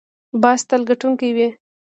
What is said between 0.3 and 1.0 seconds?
باز تل